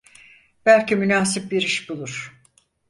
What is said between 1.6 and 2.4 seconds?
iş bulur.